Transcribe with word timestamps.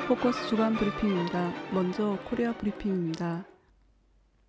코리아 0.00 0.06
포커스 0.06 0.48
주간 0.48 0.74
브리핑입니다. 0.74 1.52
먼저 1.72 2.18
코리아 2.28 2.56
브리핑입니다. 2.56 3.46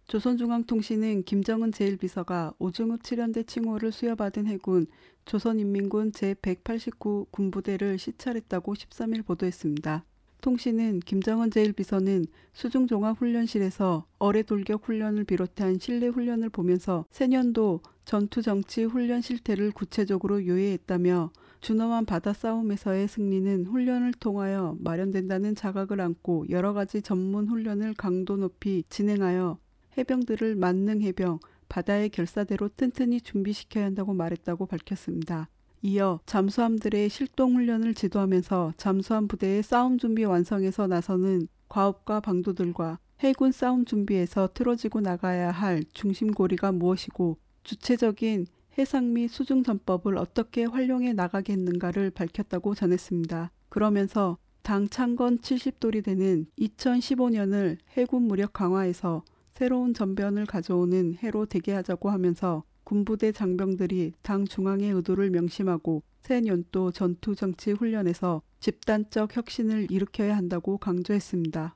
조선중앙통신은 0.07 1.23
김정은 1.23 1.71
제1비서가 1.71 2.53
오중읍 2.59 3.03
7연대 3.03 3.47
칭호를 3.47 3.91
수여받은 3.91 4.47
해군 4.47 4.87
조선인민군 5.25 6.11
제189 6.11 7.31
군부대를 7.31 7.97
시찰했다고 7.97 8.73
13일 8.73 9.25
보도했습니다. 9.25 10.05
통신은 10.41 11.01
김정은 11.01 11.49
제1비서는 11.49 12.27
수중종합훈련실에서 12.53 14.05
어뢰 14.19 14.43
돌격 14.43 14.85
훈련을 14.85 15.23
비롯한 15.23 15.79
실내 15.79 16.07
훈련을 16.07 16.49
보면서 16.49 17.05
새년도 17.11 17.81
전투정치 18.05 18.85
훈련 18.85 19.21
실태를 19.21 19.71
구체적으로 19.71 20.45
요해했다며 20.45 21.31
준엄한 21.61 22.05
바다 22.05 22.33
싸움에서의 22.33 23.07
승리는 23.07 23.67
훈련을 23.67 24.13
통하여 24.13 24.75
마련된다는 24.79 25.53
자각을 25.53 26.01
안고 26.01 26.45
여러 26.49 26.73
가지 26.73 27.03
전문 27.03 27.47
훈련을 27.47 27.93
강도 27.93 28.35
높이 28.35 28.83
진행하여 28.89 29.59
해병들을 29.97 30.55
만능 30.55 31.01
해병, 31.01 31.39
바다의 31.69 32.09
결사대로 32.09 32.67
튼튼히 32.75 33.21
준비시켜야 33.21 33.85
한다고 33.85 34.13
말했다고 34.13 34.65
밝혔습니다. 34.65 35.49
이어 35.83 36.19
잠수함들의 36.25 37.09
실동 37.09 37.55
훈련을 37.55 37.93
지도하면서 37.93 38.73
잠수함 38.77 39.27
부대의 39.27 39.61
싸움 39.63 39.97
준비 39.97 40.23
완성에서 40.23 40.87
나서는 40.87 41.47
과업과 41.69 42.21
방도들과 42.21 42.99
해군 43.19 43.51
싸움 43.51 43.85
준비에서 43.85 44.49
틀어지고 44.53 45.01
나가야 45.01 45.51
할 45.51 45.83
중심고리가 45.93 46.71
무엇이고 46.71 47.37
주체적인 47.63 48.47
해상 48.77 49.13
및 49.13 49.27
수중 49.27 49.63
전법을 49.63 50.17
어떻게 50.17 50.63
활용해 50.63 51.13
나가겠는가를 51.13 52.11
밝혔다고 52.11 52.73
전했습니다. 52.73 53.51
그러면서 53.69 54.37
당 54.61 54.87
창건 54.87 55.39
70돌이 55.39 56.03
되는 56.03 56.45
2015년을 56.59 57.77
해군 57.97 58.23
무력 58.23 58.53
강화에서 58.53 59.23
새로운 59.51 59.93
전변을 59.93 60.45
가져오는 60.45 61.15
해로 61.21 61.45
되게 61.45 61.73
하자고 61.73 62.09
하면서 62.09 62.63
군부대 62.83 63.31
장병들이 63.31 64.13
당 64.21 64.45
중앙의 64.45 64.91
의도를 64.91 65.29
명심하고 65.29 66.03
새 66.21 66.41
년도 66.41 66.91
전투 66.91 67.35
정치 67.35 67.71
훈련에서 67.71 68.41
집단적 68.59 69.35
혁신을 69.35 69.91
일으켜야 69.91 70.37
한다고 70.37 70.77
강조했습니다. 70.77 71.75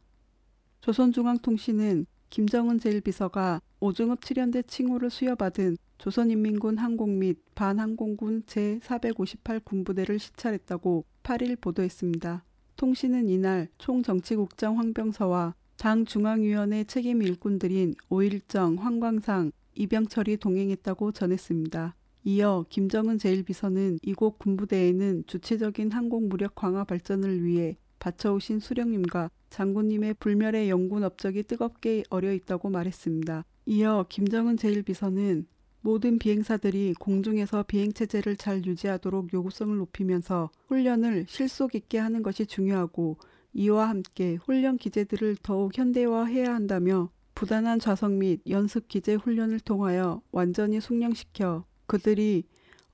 조선중앙통신은 0.81 2.05
김정은 2.29 2.79
제1비서가 2.79 3.61
오중읍 3.85 4.21
7연대 4.21 4.67
칭호를 4.67 5.11
수여받은 5.11 5.77
조선인민군 5.99 6.79
항공 6.79 7.19
및 7.19 7.37
반항공군 7.53 8.41
제458 8.47 9.63
군부대를 9.63 10.17
시찰했다고 10.17 11.05
8일 11.21 11.61
보도했습니다. 11.61 12.43
통신은 12.77 13.29
이날 13.29 13.67
총정치국장 13.77 14.79
황병서와 14.79 15.53
당 15.77 16.03
중앙위원회 16.03 16.85
책임 16.85 17.21
일꾼들인 17.21 17.93
오일정, 18.09 18.77
황광상, 18.77 19.51
이병철이 19.75 20.37
동행했다고 20.37 21.11
전했습니다. 21.11 21.95
이어 22.23 22.65
김정은 22.69 23.17
제1비서는 23.17 23.99
이곳 24.01 24.39
군부대에는 24.39 25.25
주체적인 25.27 25.91
항공 25.91 26.27
무력 26.27 26.55
강화 26.55 26.85
발전을 26.85 27.43
위해 27.43 27.77
바쳐오신 27.99 28.61
수령님과 28.61 29.29
장군님의 29.51 30.15
불멸의 30.15 30.71
영군 30.71 31.03
업적이 31.03 31.43
뜨겁게 31.43 32.03
어려 32.09 32.33
있다고 32.33 32.69
말했습니다. 32.69 33.45
이어 33.67 34.05
김정은 34.09 34.57
제1비서는 34.57 35.45
모든 35.81 36.19
비행사들이 36.19 36.93
공중에서 36.99 37.63
비행 37.63 37.93
체제를 37.93 38.37
잘 38.37 38.65
유지하도록 38.65 39.33
요구성을 39.33 39.75
높이면서 39.77 40.49
훈련을 40.67 41.25
실속 41.27 41.75
있게 41.75 41.97
하는 41.97 42.23
것이 42.23 42.45
중요하고 42.45 43.17
이와 43.53 43.89
함께 43.89 44.35
훈련 44.35 44.77
기제들을 44.77 45.37
더욱 45.41 45.77
현대화해야 45.77 46.53
한다며 46.53 47.09
부단한 47.33 47.79
좌석 47.79 48.11
및 48.13 48.41
연습 48.49 48.87
기제 48.87 49.15
훈련을 49.15 49.59
통하여 49.59 50.21
완전히 50.31 50.79
숙련시켜 50.79 51.65
그들이 51.87 52.43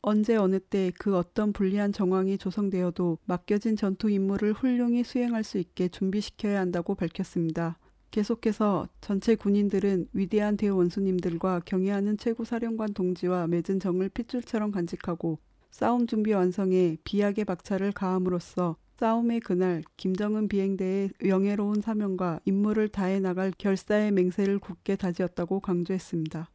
언제 0.02 0.36
어느 0.36 0.60
때 0.60 0.92
그 0.98 1.16
어떤 1.16 1.54
불리한 1.54 1.94
정황이 1.94 2.38
조성되어도 2.38 3.20
맡겨진 3.26 3.76
전투 3.76 4.10
임무를 4.10 4.54
훌륭히 4.54 5.04
수행할 5.04 5.44
수 5.44 5.58
있게 5.58 5.90
준비시켜야 5.90 6.60
한다고 6.60 6.96
밝혔습니다. 6.96 7.78
계속해서 8.12 8.88
전체 9.00 9.36
군인들은 9.36 10.10
위대한 10.14 10.58
대우 10.58 10.78
원수님들과 10.78 11.62
경애하는 11.66 12.18
최고 12.18 12.44
사령관 12.44 12.94
동지와 12.94 13.48
맺은 13.48 13.80
정을 13.80 14.10
핏줄처럼 14.10 14.72
간직하고 14.72 15.40
싸움 15.72 16.06
준비 16.08 16.34
완성에 16.34 16.98
비약의 17.06 17.46
박차를 17.46 17.94
가함으로써 17.94 18.76
싸움의 18.98 19.40
그날 19.40 19.82
김정은 19.98 20.48
비행대의 20.50 21.12
영예로운 21.26 21.82
사명과 21.82 22.42
임무를 22.46 22.90
다해 22.90 23.20
나갈 23.20 23.52
결사의 23.58 24.12
맹세를 24.12 24.60
굳게 24.60 24.98
다지었다고 24.98 25.62
강조했습니다. 25.62 26.52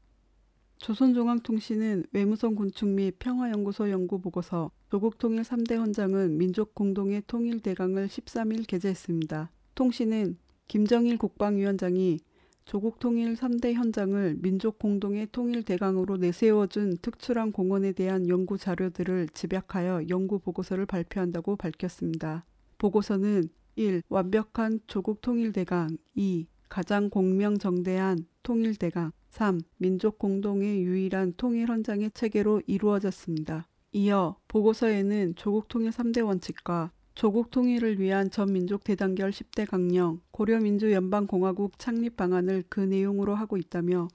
조선중앙통신은 0.77 2.05
외무성 2.12 2.55
군축 2.55 2.89
및 2.89 3.19
평화연구소 3.19 3.91
연구 3.91 4.21
보고서 4.21 4.71
조국 4.91 5.19
통일 5.19 5.43
3대 5.43 5.77
헌장은 5.77 6.37
민족 6.37 6.75
공동의 6.75 7.22
통일 7.27 7.61
대강을 7.61 8.09
13일 8.09 8.66
게재했습니다. 8.69 9.50
통신은 9.75 10.37
김정일 10.69 11.16
국방위원장이 11.16 12.19
조국 12.65 12.99
통일 12.99 13.34
3대 13.34 13.75
현장을 13.75 14.37
민족 14.41 14.81
공동의 14.81 15.28
통일 15.31 15.62
대강으로 15.62 16.16
내세워준 16.16 16.97
특출한 17.00 17.53
공헌에 17.53 17.93
대한 17.93 18.28
연구 18.28 18.59
자료들을 18.59 19.28
집약하여 19.28 20.09
연구 20.09 20.41
보고서를 20.41 20.84
발표한다고 20.84 21.54
밝혔습니다. 21.54 22.44
보고서는 22.78 23.49
1. 23.77 24.03
완벽한 24.09 24.81
조국 24.88 25.21
통일 25.21 25.53
대강 25.53 25.97
2. 26.16 26.49
가장 26.69 27.09
공명정대한 27.09 28.27
통일 28.43 28.75
대강 28.75 29.12
3. 29.31 29.60
민족 29.77 30.19
공동의 30.19 30.83
유일한 30.83 31.34
통일 31.37 31.71
헌장의 31.71 32.10
체계로 32.12 32.62
이루어졌습니다. 32.66 33.69
이어 33.93 34.37
보고서에는 34.48 35.37
조국 35.37 35.69
통일 35.69 35.91
3대 35.91 36.25
원칙과 36.27 36.91
조국 37.16 37.50
통일을 37.50 37.99
위한 37.99 38.31
전민족 38.31 38.84
대단결 38.84 39.31
10대 39.31 39.66
강령, 39.66 40.21
고려민주연방공화국 40.32 41.78
창립 41.78 42.15
방안을 42.15 42.65
그 42.69 42.81
내용으로 42.81 43.34
하고 43.34 43.56
있다며 43.56 44.09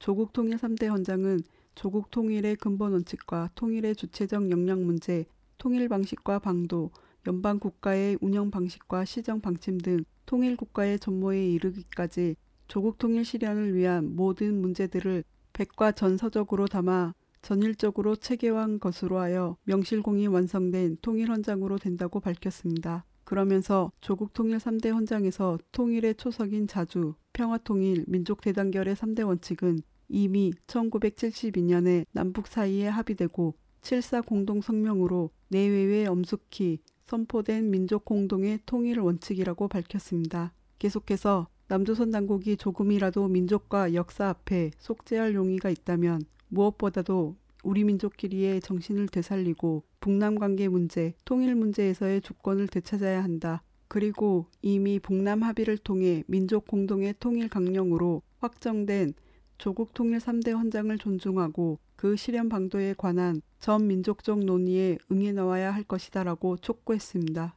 조국 0.00 0.32
통일 0.32 0.56
3대 0.56 0.88
헌장은 0.88 1.38
조국 1.76 2.10
통일의 2.10 2.56
근본 2.56 2.94
원칙과 2.94 3.50
통일의 3.54 3.94
주체적 3.94 4.50
역량 4.50 4.84
문제, 4.84 5.26
통일 5.56 5.88
방식과 5.88 6.40
방도, 6.40 6.90
연방 7.28 7.60
국가의 7.60 8.18
운영 8.20 8.50
방식과 8.50 9.04
시정 9.04 9.40
방침 9.40 9.78
등 9.78 10.02
통일 10.26 10.56
국가의 10.56 10.98
전모에 10.98 11.52
이르기까지 11.52 12.34
조국 12.66 12.98
통일 12.98 13.24
실현을 13.24 13.76
위한 13.76 14.16
모든 14.16 14.60
문제들을 14.60 15.22
백과 15.52 15.92
전서적으로 15.92 16.66
담아 16.66 17.14
전일적으로 17.42 18.16
체계화한 18.16 18.80
것으로 18.80 19.18
하여 19.18 19.56
명실공히 19.64 20.26
완성된 20.26 20.98
통일 21.02 21.30
헌장으로 21.30 21.78
된다고 21.78 22.20
밝혔습니다. 22.20 23.04
그러면서 23.24 23.92
조국 24.00 24.32
통일 24.32 24.56
3대 24.56 24.90
헌장에서 24.90 25.58
통일의 25.72 26.14
초석인 26.14 26.66
자주, 26.66 27.14
평화통일, 27.34 28.04
민족대단결의 28.08 28.94
3대 28.94 29.26
원칙은 29.26 29.80
이미 30.08 30.52
1972년에 30.66 32.06
남북 32.12 32.46
사이에 32.46 32.88
합의되고 32.88 33.54
7사 33.82 34.24
공동성명으로 34.24 35.30
내외에 35.48 36.06
엄숙히 36.06 36.78
선포된 37.06 37.70
민족 37.70 38.04
공동의 38.04 38.60
통일 38.66 39.00
원칙이라고 39.00 39.68
밝혔습니다. 39.68 40.52
계속해서 40.78 41.48
남조선 41.68 42.10
당국이 42.10 42.56
조금이라도 42.56 43.28
민족과 43.28 43.92
역사 43.94 44.28
앞에 44.30 44.70
속죄할 44.78 45.34
용의가 45.34 45.68
있다면 45.68 46.22
무엇보다도 46.48 47.36
우리 47.62 47.84
민족끼리의 47.84 48.60
정신을 48.60 49.08
되살리고 49.08 49.84
북남 50.00 50.36
관계 50.36 50.68
문제, 50.68 51.14
통일 51.24 51.54
문제에서의 51.54 52.20
주권을 52.20 52.68
되찾아야 52.68 53.22
한다. 53.22 53.62
그리고 53.88 54.46
이미 54.62 54.98
북남 54.98 55.42
합의를 55.42 55.78
통해 55.78 56.22
민족 56.26 56.66
공동의 56.66 57.14
통일 57.18 57.48
강령으로 57.48 58.22
확정된 58.38 59.14
조국 59.56 59.92
통일 59.94 60.18
3대 60.18 60.52
헌장을 60.52 60.96
존중하고 60.98 61.78
그 61.96 62.16
실현 62.16 62.48
방도에 62.48 62.94
관한 62.96 63.42
전 63.58 63.88
민족적 63.88 64.38
논의에 64.38 64.98
응해 65.10 65.32
나와야 65.32 65.74
할 65.74 65.82
것이다라고 65.82 66.58
촉구했습니다. 66.58 67.56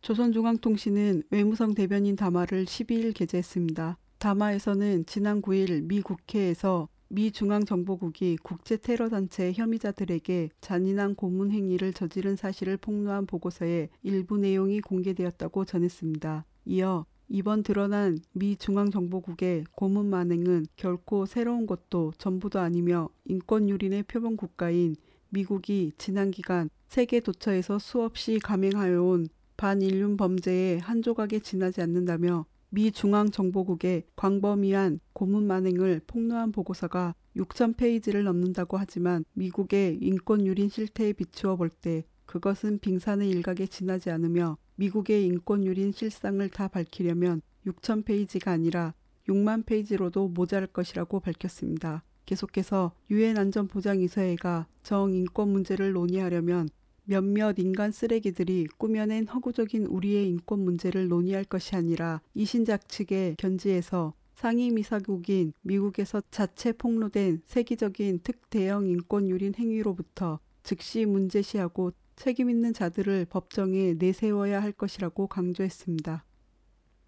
조선중앙통신은 0.00 1.24
외무성 1.30 1.74
대변인 1.74 2.14
담화를 2.14 2.66
12일 2.66 3.12
게재했습니다. 3.12 3.98
담화에서는 4.18 5.06
지난 5.06 5.42
9일 5.42 5.82
미 5.88 6.02
국회에서 6.02 6.88
미 7.08 7.30
중앙정보국이 7.30 8.38
국제 8.42 8.76
테러 8.76 9.08
단체 9.08 9.52
혐의자들에게 9.52 10.50
잔인한 10.60 11.14
고문 11.14 11.52
행위를 11.52 11.92
저지른 11.92 12.34
사실을 12.34 12.76
폭로한 12.76 13.26
보고서에 13.26 13.88
일부 14.02 14.38
내용이 14.38 14.80
공개되었다고 14.80 15.64
전했습니다. 15.64 16.44
이어 16.66 17.06
이번 17.28 17.62
드러난 17.62 18.18
미 18.32 18.56
중앙정보국의 18.56 19.64
고문 19.72 20.06
만행은 20.06 20.66
결코 20.76 21.26
새로운 21.26 21.66
것도 21.66 22.12
전부도 22.18 22.58
아니며 22.58 23.08
인권 23.24 23.68
유린의 23.68 24.04
표본 24.04 24.36
국가인 24.36 24.96
미국이 25.28 25.92
지난 25.98 26.30
기간 26.30 26.70
세계 26.86 27.20
도처에서 27.20 27.78
수없이 27.78 28.38
감행하여 28.38 29.02
온 29.02 29.28
반인륜 29.56 30.16
범죄의 30.16 30.80
한 30.80 31.02
조각에 31.02 31.38
지나지 31.40 31.80
않는다며 31.80 32.46
미 32.76 32.92
중앙정보국의 32.92 34.04
광범위한 34.16 35.00
고문 35.14 35.46
만행을 35.46 36.02
폭로한 36.06 36.52
보고서가 36.52 37.14
6,000페이지를 37.34 38.22
넘는다고 38.22 38.76
하지만 38.76 39.24
미국의 39.32 39.96
인권 40.02 40.46
유린 40.46 40.68
실태에 40.68 41.14
비추어 41.14 41.56
볼 41.56 41.70
때 41.70 42.04
그것은 42.26 42.78
빙산의 42.80 43.30
일각에 43.30 43.66
지나지 43.66 44.10
않으며 44.10 44.58
미국의 44.74 45.24
인권 45.24 45.64
유린 45.64 45.90
실상을 45.90 46.46
다 46.50 46.68
밝히려면 46.68 47.40
6,000페이지가 47.66 48.48
아니라 48.48 48.92
6만 49.26 49.64
페이지로도 49.64 50.28
모자랄 50.28 50.66
것이라고 50.66 51.20
밝혔습니다. 51.20 52.04
계속해서 52.26 52.92
유엔 53.10 53.38
안전보장이사회가 53.38 54.66
정인권 54.82 55.48
문제를 55.48 55.92
논의하려면 55.92 56.68
몇몇 57.08 57.58
인간 57.58 57.92
쓰레기들이 57.92 58.66
꾸며낸 58.78 59.26
허구적인 59.28 59.86
우리의 59.86 60.28
인권 60.28 60.60
문제를 60.60 61.08
논의할 61.08 61.44
것이 61.44 61.76
아니라 61.76 62.20
이신작 62.34 62.88
측의 62.88 63.36
견지에서 63.38 64.12
상임이사국인 64.34 65.52
미국에서 65.62 66.20
자체 66.30 66.72
폭로된 66.72 67.42
세계적인 67.46 68.20
특대형 68.22 68.88
인권 68.88 69.28
유린 69.28 69.54
행위로부터 69.56 70.40
즉시 70.62 71.06
문제시하고 71.06 71.92
책임 72.16 72.50
있는 72.50 72.74
자들을 72.74 73.26
법정에 73.26 73.94
내세워야 73.94 74.60
할 74.60 74.72
것이라고 74.72 75.28
강조했습니다. 75.28 76.24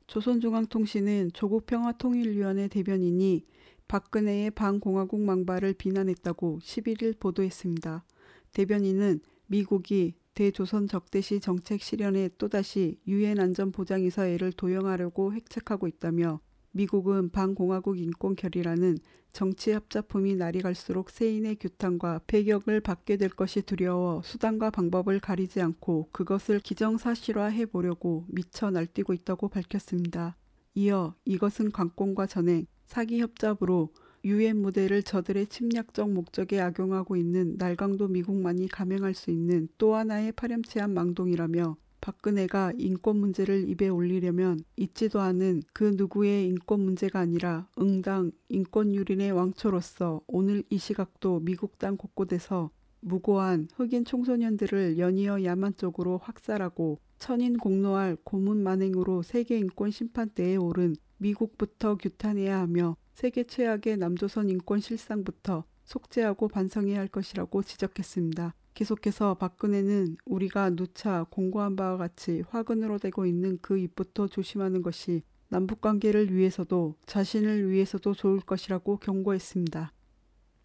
조선중앙통신은 0.06 1.32
조국평화통일위원회 1.34 2.68
대변인이 2.68 3.44
박근혜의 3.88 4.52
반공화국 4.52 5.20
망발을 5.20 5.74
비난했다고 5.74 6.60
11일 6.62 7.18
보도했습니다. 7.18 8.04
대변인은 8.52 9.20
미국이 9.48 10.14
대조선 10.34 10.86
적대시 10.86 11.40
정책 11.40 11.82
실현에 11.82 12.30
또다시 12.38 13.00
유엔 13.08 13.40
안전보장이사회를 13.40 14.52
도용하려고 14.52 15.32
획책하고 15.32 15.88
있다며 15.88 16.40
미국은 16.70 17.30
반공화국 17.30 17.98
인권 17.98 18.36
결의라는 18.36 18.98
정치 19.32 19.72
합작품이 19.72 20.36
날이 20.36 20.60
갈수록 20.60 21.10
세인의 21.10 21.56
규탄과 21.56 22.20
배격을 22.26 22.80
받게 22.80 23.16
될 23.16 23.30
것이 23.30 23.62
두려워 23.62 24.22
수단과 24.22 24.70
방법을 24.70 25.18
가리지 25.20 25.60
않고 25.60 26.10
그것을 26.12 26.60
기정사실화해 26.60 27.66
보려고 27.66 28.24
미쳐 28.28 28.70
날뛰고 28.70 29.12
있다고 29.14 29.48
밝혔습니다. 29.48 30.36
이어 30.74 31.14
이것은 31.24 31.72
관권과 31.72 32.26
전행, 32.26 32.66
사기 32.84 33.20
협잡으로 33.20 33.92
유엔 34.24 34.60
무대를 34.60 35.02
저들의 35.02 35.46
침략적 35.46 36.10
목적에 36.10 36.60
악용하고 36.60 37.16
있는 37.16 37.56
날강도 37.56 38.08
미국만이 38.08 38.68
감행할 38.68 39.14
수 39.14 39.30
있는 39.30 39.68
또 39.78 39.94
하나의 39.94 40.32
파렴치한 40.32 40.92
망동이라며 40.92 41.76
박근혜가 42.00 42.72
인권 42.78 43.16
문제를 43.16 43.68
입에 43.68 43.88
올리려면 43.88 44.60
있지도 44.76 45.20
않은 45.20 45.62
그 45.72 45.94
누구의 45.96 46.46
인권 46.46 46.80
문제가 46.80 47.20
아니라 47.20 47.68
응당 47.78 48.32
인권 48.48 48.94
유린의 48.94 49.32
왕초로서 49.32 50.22
오늘 50.26 50.62
이 50.70 50.78
시각도 50.78 51.40
미국 51.40 51.78
땅 51.78 51.96
곳곳에서 51.96 52.70
무고한 53.00 53.68
흑인 53.76 54.04
청소년들을 54.04 54.98
연이어 54.98 55.44
야만 55.44 55.74
쪽으로 55.76 56.18
확살하고 56.18 56.98
천인 57.18 57.56
공노할 57.56 58.16
고문 58.24 58.62
만행으로 58.62 59.22
세계 59.22 59.58
인권 59.58 59.90
심판대에 59.90 60.56
오른 60.56 60.94
미국부터 61.18 61.96
규탄해야 61.96 62.58
하며 62.58 62.96
세계 63.18 63.42
최악의 63.42 63.96
남조선 63.96 64.48
인권 64.48 64.78
실상부터 64.78 65.64
속죄하고 65.82 66.46
반성해야 66.46 67.00
할 67.00 67.08
것이라고 67.08 67.64
지적했습니다. 67.64 68.54
계속해서 68.74 69.34
박근혜는 69.34 70.18
우리가 70.24 70.70
누차 70.70 71.26
공고한 71.28 71.74
바와 71.74 71.96
같이 71.96 72.44
화근으로 72.48 72.98
되고 72.98 73.26
있는 73.26 73.58
그 73.60 73.76
입부터 73.76 74.28
조심하는 74.28 74.82
것이 74.82 75.22
남북관계를 75.48 76.32
위해서도 76.32 76.94
자신을 77.06 77.68
위해서도 77.68 78.14
좋을 78.14 78.38
것이라고 78.38 78.98
경고했습니다. 78.98 79.92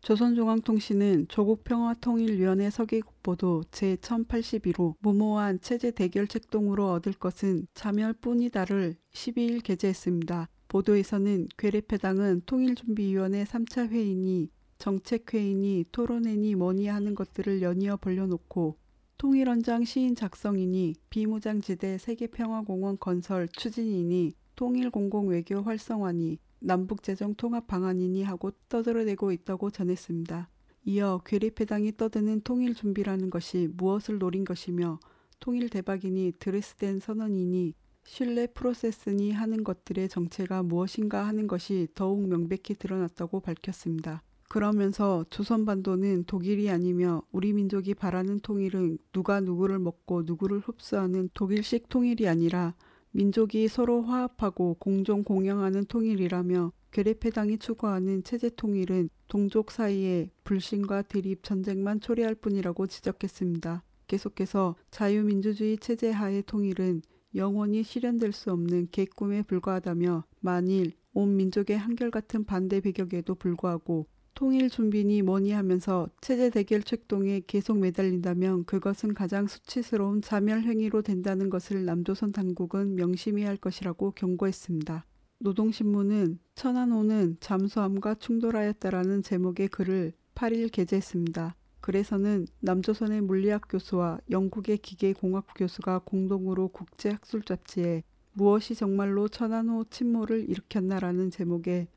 조선중앙통신은 0.01 1.29
조국평화통일위원회 1.29 2.69
서기국보도 2.69 3.63
제1081호 3.71 4.94
무모한 5.00 5.59
체제 5.59 5.89
대결 5.89 6.27
책동으로 6.27 6.91
얻을 6.91 7.13
것은 7.13 7.65
자멸뿐이다를 7.73 8.97
12일 9.11 9.63
게재했습니다. 9.63 10.50
보도에서는 10.74 11.50
괴뢰패당은 11.56 12.42
통일준비위원회 12.48 13.44
3차 13.44 13.90
회의니 13.90 14.50
정책회의니 14.80 15.86
토론회니 15.92 16.56
뭐니 16.56 16.88
하는 16.88 17.14
것들을 17.14 17.62
연이어 17.62 17.98
벌려놓고 17.98 18.78
통일원장 19.20 19.86
시인 19.86 20.16
작성이니 20.16 20.96
비무장지대 21.12 22.00
세계평화공원 22.00 22.98
건설 23.00 23.48
추진이니 23.50 24.34
통일공공외교 24.56 25.62
활성화니 25.62 26.40
남북재정 26.58 27.36
통합 27.36 27.68
방안이니 27.68 28.24
하고 28.24 28.50
떠들어대고 28.68 29.31
있다고 29.31 29.70
전했습니다. 29.70 30.50
이어 30.86 31.22
괴뢰패당이 31.24 31.98
떠드는 31.98 32.42
통일 32.42 32.74
준비라는 32.74 33.30
것이 33.30 33.70
무엇을 33.78 34.18
노린 34.18 34.44
것이며 34.44 35.00
통일 35.40 35.70
대박이니 35.70 36.34
드레스덴 36.40 37.00
선언이니 37.00 37.75
신뢰 38.05 38.47
프로세스니 38.47 39.31
하는 39.31 39.63
것들의 39.63 40.09
정체가 40.09 40.63
무엇인가 40.63 41.25
하는 41.25 41.47
것이 41.47 41.88
더욱 41.95 42.27
명백히 42.27 42.75
드러났다고 42.75 43.39
밝혔습니다. 43.39 44.23
그러면서 44.50 45.25
조선반도는 45.31 46.25
독일이 46.25 46.69
아니며 46.69 47.23
우리 47.31 47.53
민족이 47.53 47.95
바라는 47.95 48.41
통일은 48.41 49.00
누가 49.11 49.39
누구를 49.39 49.79
먹고 49.79 50.23
누구를 50.23 50.59
흡수하는 50.59 51.29
독일식 51.33 51.89
통일이 51.89 52.27
아니라 52.27 52.75
민족이 53.11 53.67
서로 53.67 54.03
화합하고 54.03 54.75
공존 54.79 55.23
공영하는 55.23 55.85
통일이라며 55.85 56.71
괴뢰패당이 56.91 57.57
추구하는 57.57 58.23
체제 58.23 58.50
통일은 58.50 59.09
동족 59.27 59.71
사이의 59.71 60.29
불신과 60.44 61.03
대립 61.03 61.44
전쟁만 61.44 62.00
초래할 62.00 62.35
뿐이라고 62.35 62.85
지적했습니다. 62.85 63.83
계속해서 64.05 64.75
자유민주주의 64.91 65.77
체제 65.77 66.12
하의 66.12 66.43
통일은 66.43 67.01
영원히 67.36 67.84
실현될 67.84 68.32
수 68.32 68.52
없는 68.52 68.90
개꿈에 68.92 69.42
불과하다며 69.44 70.24
만일 70.40 70.94
온 71.13 71.36
민족의 71.36 71.78
한결같은 71.78 72.46
반대 72.46 72.82
배격에도 72.82 73.36
불구하고 73.36 74.08
통일 74.34 74.70
준비니 74.70 75.22
뭐니 75.22 75.52
하면서 75.52 76.10
체제 76.20 76.50
대결 76.50 76.82
책동에 76.82 77.42
계속 77.46 77.78
매달린다면 77.78 78.66
그것은 78.66 79.13
가장 79.13 79.46
수치스러운 79.46 80.22
자멸 80.22 80.63
행위로 80.63 81.04
된다는 81.04 81.50
것을 81.50 81.86
남조선 81.86 82.32
당국은 82.32 82.96
명심해야 82.96 83.48
할 83.48 83.58
것이라고 83.58 84.12
경고했습니다. 84.12 85.06
노동신문은 85.40 86.40
천안호는 86.56 87.38
잠수함과 87.42 88.16
충돌하였다라는 88.16 89.22
제목의 89.22 89.68
글을 89.68 90.13
8일 90.36 90.72
게재했습니다. 90.72 91.56
글에서는 91.84 92.48
남조선의 92.62 93.20
물리학 93.22 93.63
교수와 93.68 94.20
영국의 94.32 94.78
기계공학 94.78 95.48
교수가 95.54 96.00
공동으로 96.06 96.70
국제학술 96.70 97.44
잡지에 97.44 98.04
무엇이 98.32 98.74
정말로 98.74 99.28
천안호 99.28 99.84
침몰을 99.90 100.50
일으켰나라는 100.50 101.30
제목의 101.30 101.90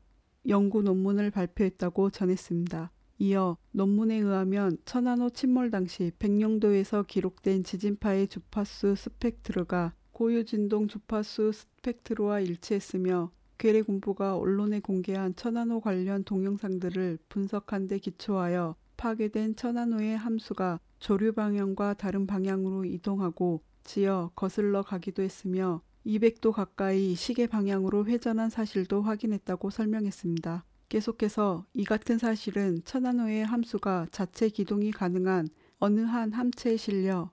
연구 0.49 0.81
논문을 0.83 1.31
발표했다고 1.31 2.09
전했습니다. 2.09 2.91
이어 3.19 3.55
논문에 3.71 4.15
의하면 4.15 4.77
천안호 4.83 5.29
침몰 5.29 5.71
당시 5.71 6.11
백령도에서 6.19 7.03
기록된 7.03 7.63
지진파의 7.63 8.27
주파수 8.27 8.93
스펙트르가 8.93 9.93
고유진동 10.11 10.89
주파수 10.89 11.53
스펙트르와 11.53 12.41
일치했으며 12.41 13.31
괴뢰군부가 13.57 14.35
언론에 14.35 14.81
공개한 14.81 15.33
천안호 15.33 15.79
관련 15.79 16.25
동영상들을 16.25 17.19
분석한 17.29 17.87
데 17.87 17.99
기초하여 17.99 18.75
파괴된 18.97 19.55
천안호의 19.55 20.17
함수가 20.17 20.79
조류 20.99 21.33
방향과 21.33 21.93
다른 21.93 22.27
방향으로 22.27 22.85
이동하고 22.85 23.61
지어 23.83 24.31
거슬러 24.35 24.81
가기도 24.81 25.23
했으며 25.23 25.81
200도 26.05 26.51
가까이 26.51 27.15
시계 27.15 27.47
방향으로 27.47 28.05
회전한 28.05 28.49
사실도 28.49 29.01
확인했다고 29.01 29.69
설명했습니다. 29.69 30.65
계속해서 30.89 31.65
이 31.73 31.83
같은 31.83 32.17
사실은 32.17 32.81
천안호의 32.85 33.45
함수가 33.45 34.07
자체 34.11 34.49
기동이 34.49 34.91
가능한 34.91 35.49
어느 35.79 36.01
한 36.01 36.31
함체에 36.31 36.77
실려 36.77 37.29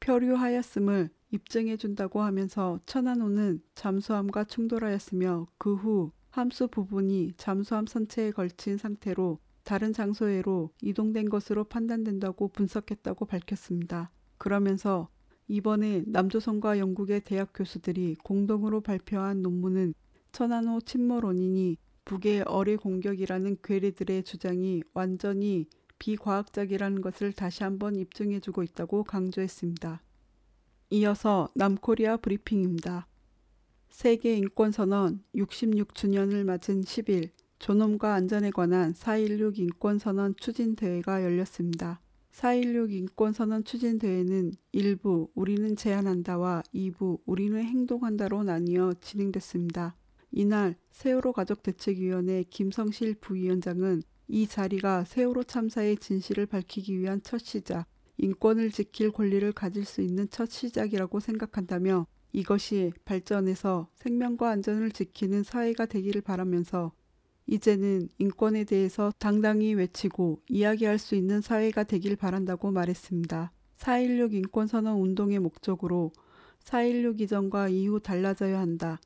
표류하였음을 0.00 1.10
입증해 1.30 1.76
준다고 1.76 2.22
하면서 2.22 2.78
천안호는 2.86 3.62
잠수함과 3.74 4.44
충돌하였으며 4.44 5.46
그 5.58 5.74
후 5.74 6.12
함수 6.36 6.68
부분이 6.68 7.32
잠수함 7.38 7.86
선체에 7.86 8.30
걸친 8.30 8.76
상태로 8.76 9.38
다른 9.66 9.92
장소에로 9.92 10.70
이동된 10.80 11.28
것으로 11.28 11.64
판단된다고 11.64 12.46
분석했다고 12.46 13.26
밝혔습니다. 13.26 14.12
그러면서 14.38 15.08
이번에 15.48 16.04
남조선과 16.06 16.78
영국의 16.78 17.22
대학 17.22 17.50
교수들이 17.52 18.14
공동으로 18.22 18.80
발표한 18.80 19.42
논문은 19.42 19.92
천안호 20.30 20.82
침몰 20.82 21.24
원인이 21.24 21.78
북의 22.04 22.44
어뢰 22.46 22.76
공격이라는 22.76 23.56
괴뢰들의 23.64 24.22
주장이 24.22 24.84
완전히 24.94 25.66
비과학적이라는 25.98 27.00
것을 27.00 27.32
다시 27.32 27.64
한번 27.64 27.96
입증해주고 27.96 28.62
있다고 28.62 29.02
강조했습니다. 29.02 30.00
이어서 30.90 31.48
남코리아 31.56 32.18
브리핑입니다. 32.18 33.08
세계 33.88 34.36
인권선언 34.36 35.24
66주년을 35.34 36.44
맞은 36.44 36.82
10일 36.82 37.30
존엄과 37.58 38.14
안전에 38.14 38.50
관한 38.50 38.92
4.16 38.92 39.58
인권선언 39.58 40.34
추진대회가 40.36 41.22
열렸습니다. 41.22 42.00
4.16 42.32 42.92
인권선언 42.92 43.64
추진대회는 43.64 44.52
1부 44.74 45.30
우리는 45.34 45.74
제안한다와 45.74 46.62
2부 46.74 47.20
우리는 47.24 47.62
행동한다로 47.62 48.44
나뉘어 48.44 48.92
진행됐습니다. 49.00 49.96
이날 50.32 50.76
세월호 50.92 51.32
가족대책위원회 51.32 52.44
김성실 52.50 53.14
부위원장은 53.14 54.02
이 54.28 54.46
자리가 54.46 55.04
세월호 55.04 55.44
참사의 55.44 55.96
진실을 55.96 56.44
밝히기 56.46 56.98
위한 56.98 57.22
첫 57.22 57.38
시작, 57.38 57.86
인권을 58.18 58.70
지킬 58.70 59.10
권리를 59.12 59.50
가질 59.52 59.86
수 59.86 60.02
있는 60.02 60.28
첫 60.30 60.50
시작이라고 60.50 61.20
생각한다며 61.20 62.06
이것이 62.32 62.92
발전해서 63.06 63.88
생명과 63.94 64.50
안전을 64.50 64.90
지키는 64.90 65.42
사회가 65.42 65.86
되기를 65.86 66.20
바라면서 66.20 66.92
이제는 67.46 68.08
인권에 68.18 68.64
대해서 68.64 69.12
당당히 69.18 69.74
외치고 69.74 70.40
이야기할 70.48 70.98
수 70.98 71.14
있는 71.14 71.40
사회가 71.40 71.84
되길 71.84 72.16
바란다고 72.16 72.70
말했습니다. 72.72 73.52
4.16 73.78 74.34
인권선언 74.34 75.00
운동의 75.00 75.38
목적으로 75.38 76.12
4.16 76.64 77.20
이전과 77.20 77.68
이후 77.68 78.00
달라져야 78.00 78.58
한다. 78.58 78.98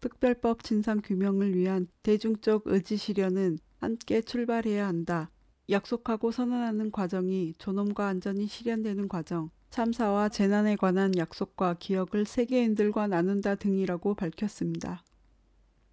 특별법 0.00 0.62
진상 0.62 1.00
규명을 1.02 1.56
위한 1.56 1.88
대중적 2.02 2.62
의지 2.66 2.96
실현은 2.96 3.58
함께 3.78 4.20
출발해야 4.20 4.86
한다. 4.86 5.30
약속하고 5.70 6.30
선언하는 6.30 6.90
과정이 6.90 7.54
존엄과 7.58 8.06
안전이 8.06 8.46
실현되는 8.46 9.08
과정, 9.08 9.50
참사와 9.70 10.28
재난에 10.28 10.76
관한 10.76 11.12
약속과 11.16 11.74
기억을 11.78 12.24
세계인들과 12.24 13.08
나눈다 13.08 13.56
등이라고 13.56 14.14
밝혔습니다. 14.14 15.02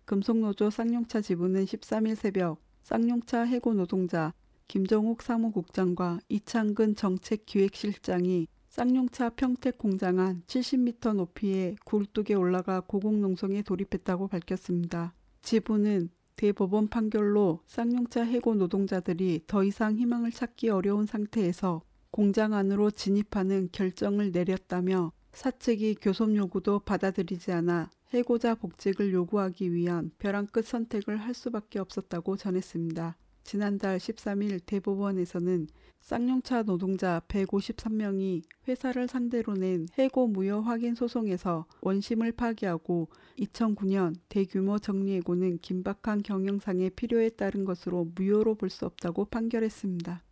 금속노조 0.06 0.70
쌍용차 0.70 1.22
지부는 1.22 1.66
13일 1.66 2.16
새벽 2.16 2.62
쌍용차 2.84 3.42
해고 3.42 3.74
노동자 3.74 4.34
김정욱 4.68 5.22
사무국장과 5.22 6.20
이창근 6.30 6.96
정책기획실장이 6.96 8.48
쌍용차 8.70 9.30
평택 9.30 9.78
공장 9.78 10.20
안 10.20 10.44
70m 10.48 11.16
높이의 11.16 11.78
굴뚝에 11.86 12.36
올라가 12.36 12.82
고공농성에 12.82 13.62
돌입했다고 13.62 14.28
밝혔습니다. 14.28 15.14
지부는 15.42 16.10
대법원 16.36 16.90
판결로 16.90 17.62
쌍용차 17.68 18.24
해고 18.24 18.56
노동자들이 18.56 19.44
더 19.48 19.64
이상 19.64 19.96
희망을 19.98 20.32
찾기 20.32 20.70
어려운 20.70 21.06
상태에서 21.06 21.82
공장 22.12 22.54
안으로 22.54 22.92
진입하는 22.92 23.70
결정을 23.72 24.32
내렸다며 24.32 25.14
사측이 25.36 25.96
교섭 26.01 26.34
요구도 26.34 26.80
받아들이지 26.80 27.51
않아 27.51 27.89
해고자 28.13 28.56
복직을 28.56 29.13
요구하기 29.13 29.74
위한 29.74 30.12
벼랑 30.18 30.48
끝 30.48 30.65
선택을 30.65 31.18
할 31.18 31.34
수밖에 31.34 31.80
없었다고 31.80 32.38
전했습니다. 32.38 33.18
지난달 33.44 33.98
13일 33.98 34.62
대법원에서는 34.65 35.68
쌍용차 36.00 36.63
노동자 36.63 37.22
153명이 37.27 38.44
회사를 38.68 39.08
상대로 39.08 39.54
낸 39.54 39.88
해고 40.00 40.27
무효 40.27 40.62
확인 40.62 40.96
소송에서 40.96 41.65
원심을 41.82 42.32
파기하고 42.32 43.10
2009년 43.38 44.15
대규모 44.30 44.80
정리해고는 44.80 45.60
긴박한 45.60 46.24
경영상의 46.24 46.92
필요에 46.92 47.30
따른 47.30 47.65
것으로 47.65 48.12
무효로 48.15 48.56
볼 48.56 48.70
수 48.70 48.86
없다고 48.86 49.25
판결했습니다. 49.25 50.24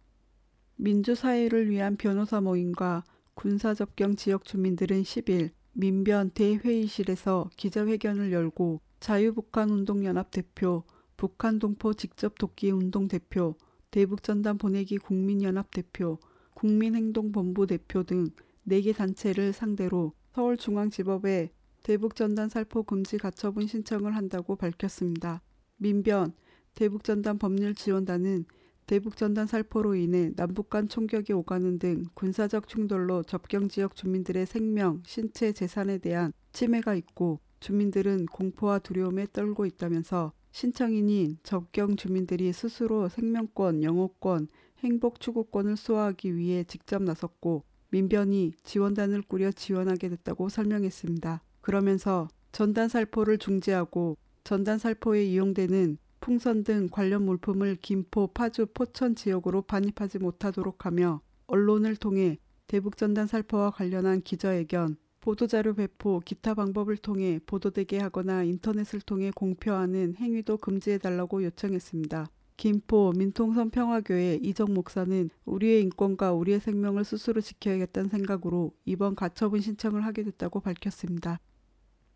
민주사회를 0.78 1.70
위한 1.70 1.98
변호사 1.98 2.40
모임과 2.42 3.04
군사접경 3.36 4.16
지역 4.16 4.46
주민들은 4.46 5.04
10일 5.04 5.52
민변 5.74 6.30
대회의실에서 6.32 7.50
기자회견을 7.58 8.32
열고 8.32 8.82
자유북한운동연합 9.00 10.32
대표, 10.32 10.84
북한 11.18 11.60
동포 11.60 11.94
직접 11.94 12.38
돕기 12.38 12.72
운동 12.72 13.08
대표, 13.08 13.56
대북전단 13.92 14.58
보내기 14.58 14.98
국민연합 14.98 15.72
대표, 15.72 16.20
국민행동본부 16.54 17.68
대표 17.68 18.04
등 18.04 18.30
4개 18.68 18.96
단체를 18.96 19.52
상대로 19.52 20.14
서울중앙지법에 20.34 21.52
대북전단 21.84 22.50
살포 22.50 22.84
금지 22.84 23.18
가처분 23.18 23.68
신청을 23.68 24.16
한다고 24.16 24.56
밝혔습니다. 24.56 25.42
민변 25.78 26.34
대북전단 26.76 27.40
법률지원단은 27.40 28.46
대북 28.86 29.16
전단 29.16 29.48
살포로 29.48 29.96
인해 29.96 30.32
남북 30.36 30.70
간 30.70 30.88
총격이 30.88 31.34
오가는 31.34 31.80
등 31.80 32.06
군사적 32.14 32.68
충돌로 32.68 33.24
접경 33.24 33.70
지역 33.70 33.96
주민들의 33.96 34.46
생명, 34.46 35.02
신체, 35.06 35.54
재산에 35.54 35.98
대한 36.00 36.34
침해가 36.52 36.94
있고 36.96 37.40
주민들은 37.60 38.26
공포와 38.26 38.80
두려움에 38.80 39.28
떨고 39.32 39.66
있다면서 39.66 40.34
신청인인 40.52 41.38
접경 41.44 41.96
주민들이 41.96 42.52
스스로 42.52 43.10
생명권, 43.10 43.84
영어권, 43.84 44.50
행복 44.84 45.20
추구권을 45.20 45.78
수호하기 45.78 46.36
위해 46.36 46.64
직접 46.66 47.02
나섰고 47.02 47.64
민변이 47.90 48.54
지원단을 48.64 49.22
꾸려 49.22 49.52
지원하게 49.52 50.10
됐다고 50.10 50.50
설명했습니다. 50.50 51.42
그러면서 51.62 52.28
전단 52.52 52.90
살포를 52.90 53.38
중지하고 53.38 54.18
전단 54.44 54.78
살포에 54.78 55.24
이용되는 55.24 55.98
풍선 56.24 56.64
등 56.64 56.88
관련 56.90 57.26
물품을 57.26 57.76
김포, 57.82 58.28
파주, 58.28 58.68
포천 58.68 59.14
지역으로 59.14 59.64
반입하지 59.64 60.20
못하도록 60.20 60.86
하며 60.86 61.20
언론을 61.48 61.98
통해 61.98 62.38
대북 62.66 62.96
전단 62.96 63.28
살포와 63.28 63.72
관련한 63.72 64.22
기자회견, 64.22 64.96
보도자료 65.20 65.74
배포, 65.74 66.22
기타 66.24 66.54
방법을 66.54 66.96
통해 66.96 67.42
보도되게 67.46 68.00
하거나 68.00 68.44
인터넷을 68.44 69.02
통해 69.02 69.32
공표하는 69.36 70.16
행위도 70.16 70.60
금지해달라고 70.60 71.44
요청했습니다. 71.44 72.30
김포 72.56 73.12
민통선 73.18 73.70
평화교회 73.70 74.40
이정 74.42 74.74
목사는 74.74 75.30
우리의 75.44 75.82
인권과 75.82 76.32
우리의 76.32 76.62
생명을 76.62 77.04
스스로 77.04 77.42
지켜야겠다는 77.42 78.08
생각으로 78.08 78.72
이번 78.86 79.16
가처분 79.16 79.60
신청을 79.60 80.06
하게 80.06 80.24
됐다고 80.24 80.62
밝혔습니다. 80.62 81.42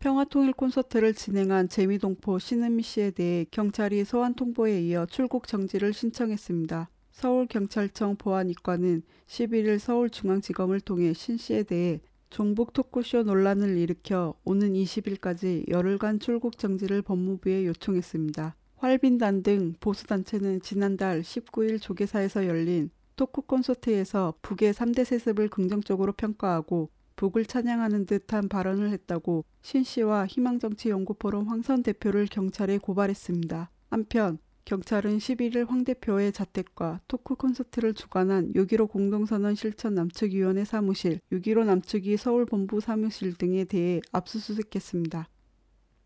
평화통일 0.00 0.52
콘서트를 0.52 1.12
진행한 1.12 1.68
재미동포 1.68 2.38
신은미 2.38 2.84
씨에 2.84 3.10
대해 3.10 3.44
경찰이 3.50 4.04
소환 4.04 4.34
통보에 4.34 4.80
이어 4.80 5.06
출국 5.06 5.48
정지를 5.48 5.92
신청했습니다. 5.92 6.88
서울경찰청 7.10 8.14
보안이과는 8.14 9.02
11일 9.26 9.80
서울중앙지검을 9.80 10.82
통해 10.82 11.12
신 11.14 11.36
씨에 11.36 11.64
대해 11.64 12.00
종북 12.30 12.74
토크쇼 12.74 13.24
논란을 13.24 13.76
일으켜 13.76 14.34
오는 14.44 14.72
20일까지 14.72 15.68
열흘간 15.68 16.20
출국 16.20 16.58
정지를 16.58 17.02
법무부에 17.02 17.66
요청했습니다. 17.66 18.54
활빈단 18.76 19.42
등 19.42 19.74
보수단체는 19.80 20.60
지난달 20.60 21.22
19일 21.22 21.82
조계사에서 21.82 22.46
열린 22.46 22.90
토크 23.16 23.40
콘서트에서 23.40 24.34
북의 24.42 24.74
3대 24.74 25.04
세습을 25.04 25.48
긍정적으로 25.48 26.12
평가하고 26.12 26.88
북을 27.18 27.46
찬양하는 27.46 28.06
듯한 28.06 28.48
발언을 28.48 28.92
했다고 28.92 29.44
신 29.60 29.82
씨와 29.82 30.26
희망정치연구포럼 30.28 31.48
황선 31.48 31.82
대표를 31.82 32.26
경찰에 32.26 32.78
고발했습니다. 32.78 33.70
한편 33.90 34.38
경찰은 34.64 35.18
11일 35.18 35.66
황 35.66 35.82
대표의 35.82 36.30
자택과 36.32 37.00
토크 37.08 37.34
콘서트를 37.34 37.94
주관한 37.94 38.52
6.15 38.52 38.88
공동선언 38.88 39.56
실천 39.56 39.94
남측위원회 39.94 40.64
사무실, 40.64 41.18
6.15 41.32 41.64
남측위 41.64 42.16
서울본부 42.16 42.80
사무실 42.80 43.34
등에 43.34 43.64
대해 43.64 44.00
압수수색했습니다. 44.12 45.28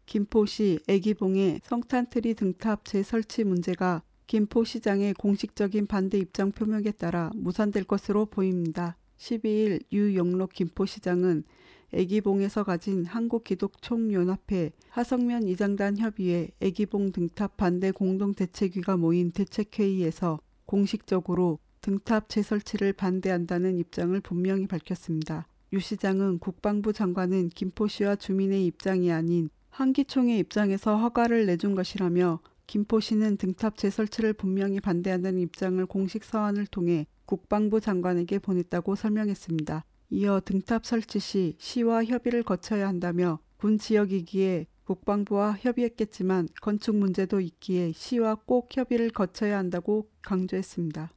김포시 0.06 0.78
애기봉의 0.88 1.60
성탄트리 1.64 2.32
등탑 2.34 2.86
재 2.86 3.02
설치 3.02 3.44
문제가 3.44 4.02
김포시장의 4.28 5.12
공식적인 5.14 5.88
반대 5.88 6.16
입장 6.16 6.52
표명에 6.52 6.92
따라 6.92 7.30
무산될 7.34 7.84
것으로 7.84 8.24
보입니다. 8.24 8.96
12일 9.22 9.82
유영록 9.92 10.52
김포시장은 10.52 11.44
애기봉에서 11.92 12.64
가진 12.64 13.04
한국기독총연합회 13.04 14.72
하성면 14.88 15.46
이장단 15.46 15.98
협의회 15.98 16.48
애기봉 16.60 17.12
등탑 17.12 17.56
반대 17.56 17.92
공동대책위가 17.92 18.96
모인 18.96 19.30
대책회의에서 19.30 20.40
공식적으로 20.66 21.58
등탑 21.82 22.28
재설치를 22.28 22.94
반대한다는 22.94 23.78
입장을 23.78 24.18
분명히 24.20 24.66
밝혔습니다. 24.66 25.46
유 25.72 25.78
시장은 25.78 26.38
국방부 26.38 26.92
장관은 26.92 27.50
김포시와 27.50 28.16
주민의 28.16 28.66
입장이 28.66 29.12
아닌 29.12 29.50
한기총의 29.70 30.38
입장에서 30.38 30.96
허가를 30.96 31.46
내준 31.46 31.74
것이라며 31.74 32.40
김포시는 32.66 33.36
등탑 33.36 33.76
재설치를 33.76 34.32
분명히 34.32 34.80
반대한다는 34.80 35.40
입장을 35.40 35.84
공식 35.86 36.24
서한을 36.24 36.66
통해 36.66 37.06
국방부 37.32 37.80
장관에게 37.80 38.38
보냈다고 38.40 38.94
설명했습니다. 38.94 39.86
이어 40.10 40.42
등탑 40.44 40.84
설치 40.84 41.18
시 41.18 41.56
시와 41.58 42.04
협의를 42.04 42.42
거쳐야 42.42 42.86
한다며 42.86 43.38
군 43.56 43.78
지역이기에 43.78 44.66
국방부와 44.84 45.56
협의했겠지만 45.58 46.48
건축 46.60 46.94
문제도 46.94 47.40
있기에 47.40 47.92
시와 47.92 48.34
꼭 48.34 48.68
협의를 48.76 49.08
거쳐야 49.08 49.56
한다고 49.56 50.10
강조했습니다. 50.20 51.10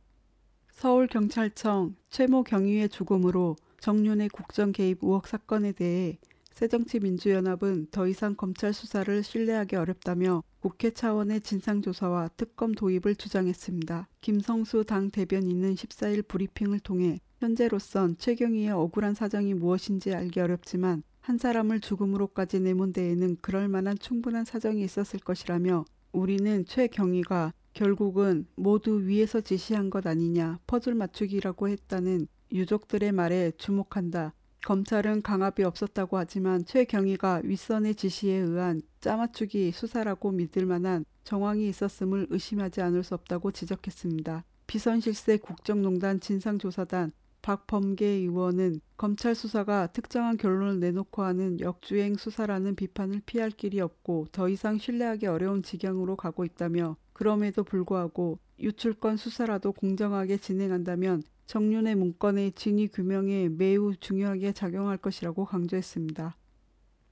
서울경찰청 0.72 1.98
최모 2.10 2.46
경위의 2.46 2.88
죽음으로 2.88 3.58
정윤의 3.82 4.30
국정 4.30 4.72
개입 4.72 5.00
의혹 5.04 5.28
사건에 5.28 5.74
대해 5.74 6.18
새정치민주연합은 6.52 7.88
더 7.92 8.08
이상 8.08 8.36
검찰 8.36 8.72
수사를 8.72 9.22
신뢰하기 9.22 9.76
어렵다며 9.76 10.44
국회 10.66 10.90
차원의 10.90 11.42
진상조사와 11.42 12.30
특검 12.38 12.72
도입을 12.74 13.18
주장했습니다. 13.18 14.08
김성수 14.22 14.86
당 14.86 15.12
대변인은 15.12 15.76
14일 15.76 16.28
브리핑을 16.28 16.80
통해 16.80 17.20
현재로선 17.38 18.18
최경희의 18.18 18.72
억울한 18.72 19.14
사정이 19.14 19.54
무엇인지 19.54 20.16
알기 20.16 20.40
어렵지만 20.40 21.04
한 21.22 21.38
사람을 21.38 21.82
죽음으로까지 21.82 22.62
내몬 22.62 22.94
데에는 22.94 23.38
그럴 23.42 23.68
만한 23.68 23.96
충분한 24.00 24.46
사정이 24.46 24.84
있었을 24.84 25.20
것이라며 25.20 25.86
우리는 26.14 26.66
최경희가 26.66 27.54
결국은 27.74 28.48
모두 28.56 29.04
위에서 29.06 29.42
지시한 29.42 29.92
것 29.92 30.08
아니냐 30.08 30.58
퍼즐 30.66 30.96
맞추기라고 30.96 31.70
했다는 31.70 32.26
유족들의 32.52 33.12
말에 33.12 33.52
주목한다. 33.60 34.34
검찰은 34.66 35.22
강압이 35.22 35.64
없었다고 35.64 36.18
하지만 36.18 36.66
최경희가 36.66 37.42
윗선의 37.44 37.94
지시에 37.94 38.34
의한 38.38 38.82
짜맞추기 39.00 39.72
수사라고 39.72 40.32
믿을 40.32 40.66
만한 40.66 41.06
정황이 41.24 41.70
있었음을 41.70 42.26
의심하지 42.32 42.82
않을 42.82 43.04
수 43.04 43.14
없다고 43.14 43.52
지적했습니다. 43.52 44.44
비선실세 44.66 45.38
국정농단 45.38 46.20
진상조사단 46.20 47.12
박범계 47.44 48.08
의원은 48.08 48.82
검찰 48.98 49.36
수사가 49.36 49.86
특정한 49.94 50.36
결론을 50.36 50.80
내놓고 50.80 51.22
하는 51.22 51.60
역주행 51.60 52.16
수사라는 52.16 52.76
비판을 52.76 53.22
피할 53.28 53.52
길이 53.52 53.80
없고 53.80 54.30
더 54.32 54.50
이상 54.50 54.80
신뢰하기 54.80 55.28
어려운 55.28 55.62
지경으로 55.62 56.16
가고 56.16 56.44
있다며 56.44 56.98
그럼에도 57.14 57.64
불구하고 57.64 58.40
유출권 58.60 59.18
수사라도 59.18 59.74
공정하게 59.74 60.38
진행한다면 60.38 61.22
정윤의 61.46 61.96
문건의 61.96 62.54
진위 62.54 62.88
규명에 62.88 63.50
매우 63.50 63.96
중요하게 63.96 64.54
작용할 64.54 64.98
것이라고 64.98 65.46
강조했습니다. 65.46 66.38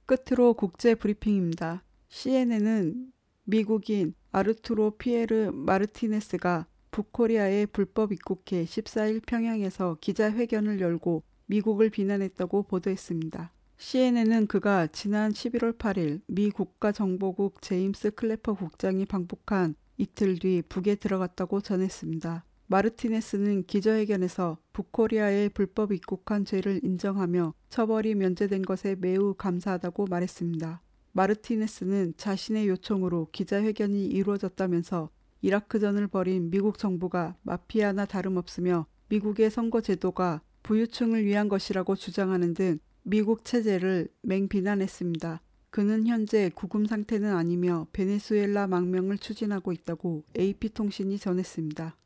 끝으로 0.06 0.54
국제 0.54 0.96
브리핑입니다. 0.96 1.84
CNN은 2.10 3.12
미국인 3.46 4.13
아르투로 4.32 4.92
피에르 4.98 5.52
마르티네스가 5.54 6.68
북코리아에 6.92 7.66
불법 7.68 8.12
입국해 8.12 8.66
14일 8.66 9.25
평양에서 9.25 9.98
기자회견을 10.00 10.80
열고 10.80 11.24
미국을 11.48 11.90
비난했다고 11.90 12.63
보도했습니다. 12.63 13.52
CNN은 13.78 14.48
그가 14.48 14.88
지난 14.88 15.32
11월 15.32 15.78
8일 15.78 16.22
미 16.28 16.50
국가정보국 16.52 17.62
제임스 17.62 18.12
클래퍼 18.12 18.54
국장이 18.54 19.06
방북한 19.06 19.75
이틀 19.98 20.40
뒤 20.40 20.62
북에 20.62 20.96
들어갔다고 20.96 21.62
전했습니다. 21.62 22.46
마르티네스는 22.74 23.65
기자회견에서 23.68 24.58
북코리아에 24.74 25.50
불법 25.50 25.92
입국한 25.92 26.44
죄를 26.44 26.80
인정하며 26.84 27.53
처벌이 27.70 28.15
면제된 28.15 28.63
것에 28.63 28.96
매우 28.96 29.36
감사하다고 29.36 30.08
말했습니다. 30.08 30.82
마르티네스는 31.12 32.15
자신의 32.18 32.68
요청으로 32.70 33.27
기자회견이 33.32 34.08
이루어졌다면서 34.08 35.12
이라크전을 35.44 36.08
벌인 36.08 36.50
미국 36.50 36.80
정부가 36.80 37.36
마피아나 37.44 38.06
다름없으며 38.06 38.88
미국의 39.10 39.51
선거 39.51 39.80
제도가 39.80 40.42
부유층을 40.63 41.25
위한 41.25 41.50
것이라고 41.50 41.96
주장하는 41.96 42.56
등 42.56 42.80
미국 43.03 43.46
체제를 43.46 44.08
맹비난했습니다. 44.24 45.43
그는 45.69 46.08
현재 46.08 46.50
구금 46.56 46.88
상태는 46.88 47.36
아니며 47.36 47.86
베네수엘라 47.93 48.65
망명을 48.65 49.19
추진하고 49.19 49.74
있다고 49.74 50.24
AP통신이 50.36 51.19
전했습니다. 51.19 51.97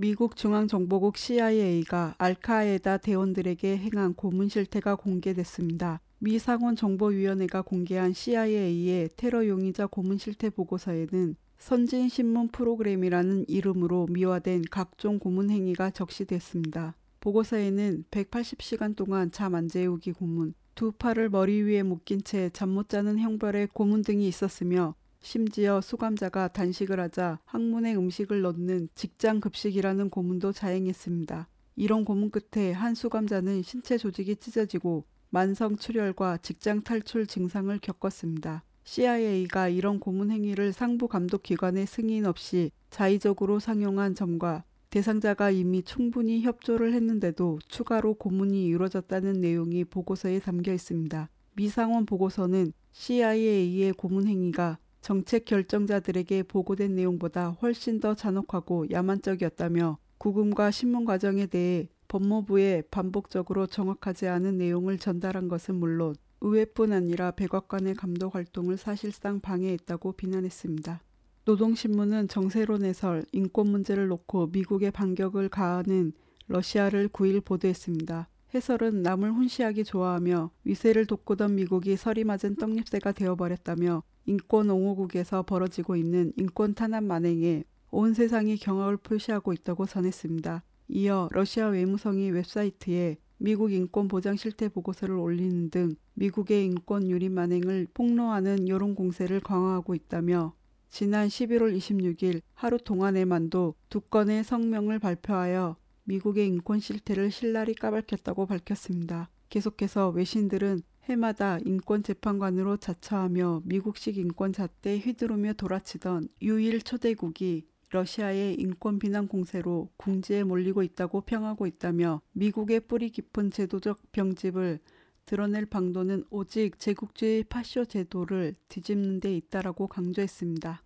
미국 0.00 0.36
중앙정보국 0.36 1.16
CIA가 1.16 2.14
알카에다 2.18 2.98
대원들에게 2.98 3.78
행한 3.78 4.14
고문 4.14 4.48
실태가 4.48 4.94
공개됐습니다. 4.94 6.00
미 6.20 6.38
상원 6.38 6.76
정보위원회가 6.76 7.62
공개한 7.62 8.12
CIA의 8.12 9.08
테러 9.16 9.48
용의자 9.48 9.88
고문 9.88 10.18
실태 10.18 10.50
보고서에는 10.50 11.34
선진 11.58 12.08
신문 12.08 12.46
프로그램이라는 12.46 13.46
이름으로 13.48 14.06
미화된 14.08 14.62
각종 14.70 15.18
고문 15.18 15.50
행위가 15.50 15.90
적시됐습니다. 15.90 16.94
보고서에는 17.18 18.04
180시간 18.12 18.94
동안 18.94 19.32
잠 19.32 19.56
안 19.56 19.66
재우기 19.66 20.12
고문, 20.12 20.54
두 20.76 20.92
팔을 20.92 21.28
머리 21.28 21.60
위에 21.62 21.82
묶인 21.82 22.22
채 22.22 22.50
잠 22.50 22.68
못 22.68 22.88
자는 22.88 23.18
형벌의 23.18 23.70
고문 23.72 24.02
등이 24.02 24.28
있었으며 24.28 24.94
심지어 25.20 25.80
수감자가 25.80 26.48
단식을 26.48 27.00
하자 27.00 27.40
항문에 27.44 27.94
음식을 27.96 28.40
넣는 28.42 28.88
직장 28.94 29.40
급식이라는 29.40 30.10
고문도 30.10 30.52
자행했습니다. 30.52 31.48
이런 31.76 32.04
고문 32.04 32.30
끝에 32.30 32.72
한 32.72 32.94
수감자는 32.94 33.62
신체 33.62 33.98
조직이 33.98 34.36
찢어지고 34.36 35.04
만성 35.30 35.76
출혈과 35.76 36.38
직장 36.38 36.80
탈출 36.80 37.26
증상을 37.26 37.76
겪었습니다. 37.80 38.64
CIA가 38.84 39.68
이런 39.68 40.00
고문 40.00 40.30
행위를 40.30 40.72
상부 40.72 41.08
감독 41.08 41.42
기관의 41.42 41.86
승인 41.86 42.24
없이 42.24 42.70
자의적으로 42.88 43.60
상용한 43.60 44.14
점과 44.14 44.64
대상자가 44.88 45.50
이미 45.50 45.82
충분히 45.82 46.40
협조를 46.40 46.94
했는데도 46.94 47.58
추가로 47.68 48.14
고문이 48.14 48.64
이루어졌다는 48.64 49.42
내용이 49.42 49.84
보고서에 49.84 50.38
담겨 50.38 50.72
있습니다. 50.72 51.28
미상원 51.54 52.06
보고서는 52.06 52.72
CIA의 52.92 53.92
고문 53.92 54.26
행위가 54.26 54.78
정책 55.08 55.46
결정자들에게 55.46 56.42
보고된 56.42 56.94
내용보다 56.94 57.56
훨씬 57.62 57.98
더 57.98 58.14
잔혹하고 58.14 58.90
야만적이었다며 58.90 59.96
구금과 60.18 60.70
신문 60.70 61.06
과정에 61.06 61.46
대해 61.46 61.88
법무부에 62.08 62.82
반복적으로 62.90 63.66
정확하지 63.66 64.28
않은 64.28 64.58
내용을 64.58 64.98
전달한 64.98 65.48
것은 65.48 65.76
물론 65.76 66.14
의회뿐 66.42 66.92
아니라 66.92 67.30
백악관의 67.30 67.94
감독 67.94 68.34
활동을 68.34 68.76
사실상 68.76 69.40
방해했다고 69.40 70.12
비난했습니다. 70.12 71.02
노동신문은 71.46 72.28
정세론 72.28 72.84
해설, 72.84 73.24
인권 73.32 73.68
문제를 73.68 74.08
놓고 74.08 74.48
미국의 74.48 74.90
반격을 74.90 75.48
가하는 75.48 76.12
러시아를 76.48 77.08
9일 77.08 77.42
보도했습니다. 77.46 78.28
해설은 78.54 79.02
남을 79.02 79.32
훈시하기 79.32 79.84
좋아하며 79.84 80.50
위세를 80.64 81.06
돋구던 81.06 81.54
미국이 81.54 81.96
서리 81.96 82.24
맞은 82.24 82.56
떡잎새가 82.56 83.12
되어버렸다며 83.12 84.02
인권 84.26 84.70
옹호국에서 84.70 85.42
벌어지고 85.42 85.96
있는 85.96 86.32
인권 86.36 86.74
탄압 86.74 87.04
만행에 87.04 87.64
온 87.90 88.14
세상이 88.14 88.56
경악을 88.56 88.98
표시하고 88.98 89.52
있다고 89.52 89.86
전했습니다. 89.86 90.62
이어 90.88 91.28
러시아 91.32 91.68
외무성이 91.68 92.30
웹사이트에 92.30 93.18
미국 93.38 93.72
인권 93.72 94.08
보장 94.08 94.36
실태 94.36 94.68
보고서를 94.68 95.14
올리는 95.14 95.70
등 95.70 95.94
미국의 96.14 96.64
인권 96.66 97.08
유린 97.08 97.32
만행을 97.34 97.86
폭로하는 97.94 98.68
여론 98.68 98.94
공세를 98.94 99.40
강화하고 99.40 99.94
있다며 99.94 100.54
지난 100.88 101.28
11월 101.28 101.76
26일 101.76 102.40
하루 102.54 102.78
동안에만도 102.78 103.74
두 103.88 104.00
건의 104.00 104.42
성명을 104.42 104.98
발표하여 104.98 105.76
미국의 106.08 106.48
인권 106.48 106.80
실태를 106.80 107.30
신랄히 107.30 107.74
까발켰다고 107.74 108.46
밝혔습니다. 108.46 109.28
계속해서 109.50 110.08
외신들은 110.08 110.80
해마다 111.04 111.58
인권 111.64 112.02
재판관으로 112.02 112.78
자처하며 112.78 113.62
미국식 113.64 114.16
인권 114.16 114.52
잣대 114.52 114.98
휘두르며 114.98 115.52
돌아치던 115.54 116.28
유일 116.42 116.82
초대국이 116.82 117.66
러시아의 117.90 118.54
인권 118.54 118.98
비난 118.98 119.28
공세로 119.28 119.88
궁지에 119.96 120.44
몰리고 120.44 120.82
있다고 120.82 121.22
평하고 121.22 121.66
있다며 121.66 122.20
미국의 122.32 122.80
뿌리 122.80 123.10
깊은 123.10 123.50
제도적 123.50 124.12
병집을 124.12 124.80
드러낼 125.24 125.66
방도는 125.66 126.24
오직 126.30 126.78
제국주의 126.78 127.44
파쇼 127.44 127.84
제도를 127.84 128.54
뒤집는 128.68 129.20
데 129.20 129.34
있다라고 129.36 129.86
강조했습니다. 129.88 130.82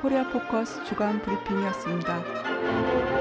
코리아 0.00 0.30
포커스 0.30 0.84
주간 0.84 1.20
브리핑이었습니다. 1.22 3.17